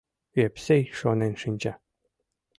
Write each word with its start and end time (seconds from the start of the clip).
Епсей 0.45 0.83
шонен 0.99 1.33
шинча. 1.41 1.73